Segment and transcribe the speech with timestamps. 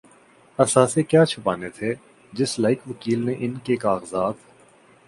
[0.59, 1.93] اثاثے کیا چھپانے تھے‘
[2.33, 4.35] جس لائق وکیل نے ان کے کاغذات